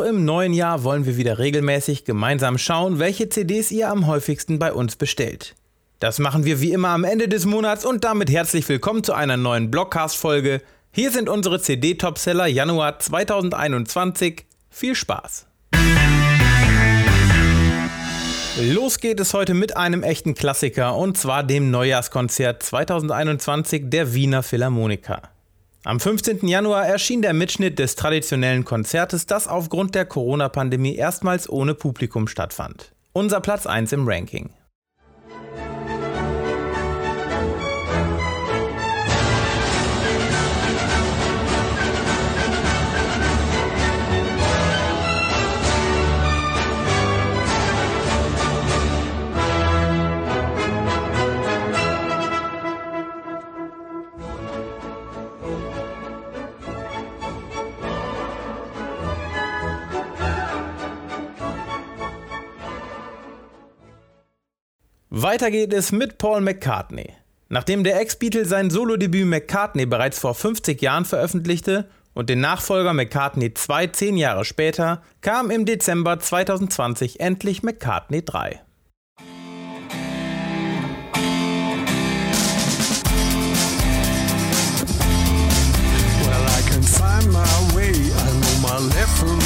Auch 0.00 0.06
im 0.06 0.24
neuen 0.24 0.54
Jahr 0.54 0.82
wollen 0.82 1.04
wir 1.04 1.18
wieder 1.18 1.38
regelmäßig 1.38 2.06
gemeinsam 2.06 2.56
schauen, 2.56 2.98
welche 2.98 3.28
CDs 3.28 3.70
ihr 3.70 3.90
am 3.90 4.06
häufigsten 4.06 4.58
bei 4.58 4.72
uns 4.72 4.96
bestellt. 4.96 5.54
Das 5.98 6.18
machen 6.18 6.46
wir 6.46 6.62
wie 6.62 6.72
immer 6.72 6.88
am 6.88 7.04
Ende 7.04 7.28
des 7.28 7.44
Monats 7.44 7.84
und 7.84 8.02
damit 8.02 8.30
herzlich 8.30 8.66
willkommen 8.70 9.04
zu 9.04 9.12
einer 9.12 9.36
neuen 9.36 9.70
Blogcast-Folge. 9.70 10.62
Hier 10.90 11.10
sind 11.10 11.28
unsere 11.28 11.60
CD-Topseller 11.60 12.46
Januar 12.46 12.98
2021. 12.98 14.46
Viel 14.70 14.94
Spaß! 14.94 15.46
Los 18.62 19.00
geht 19.00 19.20
es 19.20 19.34
heute 19.34 19.52
mit 19.52 19.76
einem 19.76 20.02
echten 20.02 20.34
Klassiker 20.34 20.96
und 20.96 21.18
zwar 21.18 21.42
dem 21.42 21.70
Neujahrskonzert 21.70 22.62
2021 22.62 23.90
der 23.90 24.14
Wiener 24.14 24.42
Philharmoniker. 24.42 25.20
Am 25.82 25.98
15. 25.98 26.46
Januar 26.46 26.86
erschien 26.86 27.22
der 27.22 27.32
Mitschnitt 27.32 27.78
des 27.78 27.96
traditionellen 27.96 28.66
Konzertes, 28.66 29.24
das 29.24 29.48
aufgrund 29.48 29.94
der 29.94 30.04
Corona-Pandemie 30.04 30.94
erstmals 30.94 31.48
ohne 31.48 31.74
Publikum 31.74 32.28
stattfand. 32.28 32.92
Unser 33.14 33.40
Platz 33.40 33.66
1 33.66 33.92
im 33.92 34.06
Ranking. 34.06 34.50
Weiter 65.12 65.50
geht 65.50 65.72
es 65.72 65.90
mit 65.90 66.18
Paul 66.18 66.40
McCartney. 66.40 67.12
Nachdem 67.48 67.82
der 67.82 68.00
Ex-Beatle 68.00 68.44
sein 68.44 68.70
Solodebüt 68.70 69.26
McCartney 69.26 69.84
bereits 69.84 70.20
vor 70.20 70.36
50 70.36 70.80
Jahren 70.80 71.04
veröffentlichte 71.04 71.90
und 72.14 72.30
den 72.30 72.38
Nachfolger 72.40 72.92
McCartney 72.92 73.52
2 73.52 73.88
zehn 73.88 74.16
Jahre 74.16 74.44
später, 74.44 75.02
kam 75.20 75.50
im 75.50 75.64
Dezember 75.64 76.20
2020 76.20 77.18
endlich 77.18 77.64
McCartney 77.64 78.24
3. 78.24 78.60
left 88.80 89.40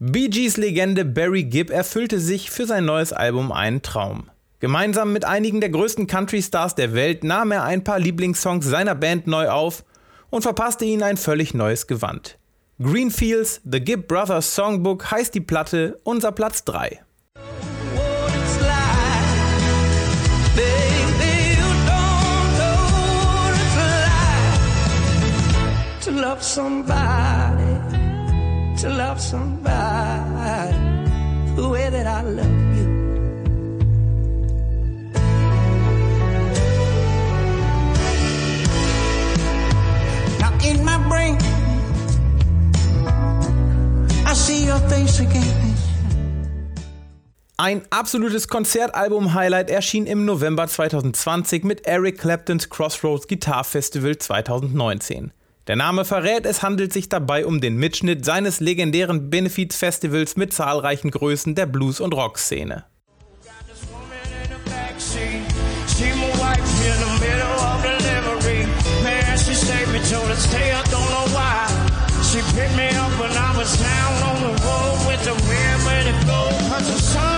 Bee 0.00 0.28
Gees 0.28 0.56
Legende 0.56 1.04
Barry 1.04 1.42
Gibb 1.42 1.70
erfüllte 1.70 2.20
sich 2.20 2.52
für 2.52 2.66
sein 2.66 2.84
neues 2.84 3.12
Album 3.12 3.50
einen 3.50 3.82
Traum. 3.82 4.30
Gemeinsam 4.60 5.12
mit 5.12 5.24
einigen 5.24 5.60
der 5.60 5.70
größten 5.70 6.06
Country-Stars 6.06 6.76
der 6.76 6.94
Welt 6.94 7.24
nahm 7.24 7.50
er 7.50 7.64
ein 7.64 7.82
paar 7.82 7.98
Lieblingssongs 7.98 8.64
seiner 8.64 8.94
Band 8.94 9.26
neu 9.26 9.48
auf 9.48 9.84
und 10.30 10.42
verpasste 10.42 10.84
ihnen 10.84 11.02
ein 11.02 11.16
völlig 11.16 11.52
neues 11.52 11.88
Gewand. 11.88 12.38
Greenfields 12.80 13.60
The 13.68 13.80
Gibb 13.80 14.06
Brothers 14.06 14.54
Songbook 14.54 15.10
heißt 15.10 15.34
die 15.34 15.40
Platte 15.40 15.98
unser 16.04 16.30
Platz 16.30 16.62
3. 16.62 17.00
love 26.18 26.42
somebody, 26.42 27.57
to 28.78 28.88
love 28.88 29.20
somebody 29.20 30.72
the 31.56 31.68
way 31.68 31.90
that 31.90 32.06
I 32.06 32.22
love 32.22 32.76
you. 32.76 32.86
Now 40.38 40.52
in 40.64 40.84
my 40.84 40.96
brain, 41.08 41.36
I 44.24 44.34
see 44.34 44.66
your 44.66 44.78
face 44.88 45.18
again. 45.18 45.74
Ein 47.56 47.82
absolutes 47.90 48.46
Konzertalbum-Highlight 48.46 49.70
erschien 49.70 50.06
im 50.06 50.24
November 50.24 50.68
2020 50.68 51.64
mit 51.64 51.88
Eric 51.88 52.18
Claptons 52.18 52.70
Crossroads 52.70 53.26
Guitar 53.26 53.64
Festival 53.64 54.16
2019. 54.16 55.32
Der 55.68 55.76
Name 55.76 56.06
verrät, 56.06 56.46
es 56.46 56.62
handelt 56.62 56.94
sich 56.94 57.10
dabei 57.10 57.44
um 57.44 57.60
den 57.60 57.76
Mitschnitt 57.76 58.24
seines 58.24 58.58
legendären 58.58 59.28
Benefiz-Festivals 59.28 60.36
mit 60.36 60.54
zahlreichen 60.54 61.10
Größen 61.10 61.54
der 61.54 61.66
Blues- 61.66 62.00
und 62.00 62.14
Rockszene. 62.14 62.84
She 72.30 72.42
picked 72.54 72.76
me 72.76 72.88
up 72.90 73.10
when 73.18 73.30
I 73.30 73.56
was 73.56 73.74
down 73.78 74.22
on 74.28 74.36
the 74.42 74.52
road 74.62 74.98
with 75.08 75.24
the 75.24 75.32
river 75.48 75.98
to 76.04 76.26
go. 76.26 76.40
Cause 76.68 76.86
the 76.86 77.00
sun 77.00 77.37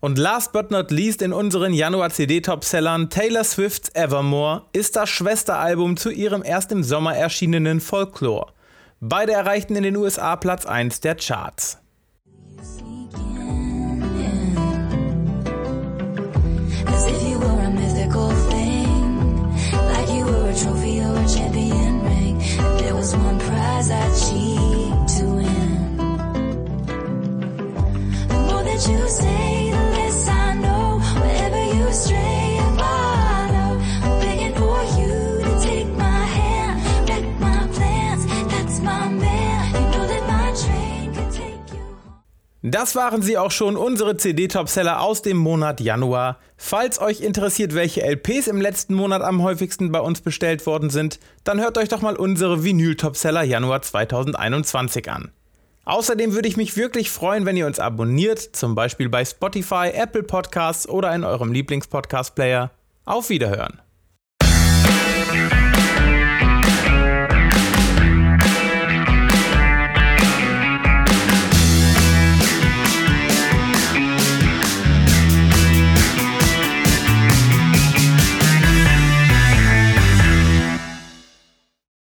Und 0.00 0.16
last 0.16 0.52
but 0.52 0.70
not 0.70 0.90
least 0.90 1.20
in 1.20 1.34
unseren 1.34 1.74
Januar-CD-Topsellern 1.74 3.10
Taylor 3.10 3.44
Swift's 3.44 3.90
Evermore 3.94 4.62
ist 4.72 4.96
das 4.96 5.10
Schwesteralbum 5.10 5.98
zu 5.98 6.10
ihrem 6.10 6.42
erst 6.42 6.72
im 6.72 6.82
Sommer 6.82 7.14
erschienenen 7.14 7.80
Folklore. 7.80 8.52
Beide 9.00 9.32
erreichten 9.32 9.76
in 9.76 9.82
den 9.82 9.96
USA 9.96 10.36
Platz 10.36 10.64
1 10.64 11.00
der 11.00 11.16
Charts. 11.16 11.76
you 28.88 29.06
say 29.08 29.49
Das 42.62 42.94
waren 42.94 43.22
sie 43.22 43.38
auch 43.38 43.50
schon, 43.50 43.74
unsere 43.74 44.18
CD-Topseller 44.18 45.00
aus 45.00 45.22
dem 45.22 45.38
Monat 45.38 45.80
Januar. 45.80 46.38
Falls 46.58 47.00
euch 47.00 47.22
interessiert, 47.22 47.74
welche 47.74 48.02
LPs 48.02 48.48
im 48.48 48.60
letzten 48.60 48.92
Monat 48.92 49.22
am 49.22 49.42
häufigsten 49.42 49.90
bei 49.90 50.00
uns 50.00 50.20
bestellt 50.20 50.66
worden 50.66 50.90
sind, 50.90 51.18
dann 51.42 51.58
hört 51.58 51.78
euch 51.78 51.88
doch 51.88 52.02
mal 52.02 52.16
unsere 52.16 52.62
Vinyl-Topseller 52.62 53.44
Januar 53.44 53.80
2021 53.80 55.10
an. 55.10 55.32
Außerdem 55.86 56.34
würde 56.34 56.48
ich 56.48 56.58
mich 56.58 56.76
wirklich 56.76 57.10
freuen, 57.10 57.46
wenn 57.46 57.56
ihr 57.56 57.66
uns 57.66 57.80
abonniert, 57.80 58.38
zum 58.38 58.74
Beispiel 58.74 59.08
bei 59.08 59.24
Spotify, 59.24 59.90
Apple 59.94 60.22
Podcasts 60.22 60.86
oder 60.86 61.14
in 61.14 61.24
eurem 61.24 61.52
Lieblingspodcast-Player. 61.52 62.70
Auf 63.06 63.30
Wiederhören! 63.30 63.80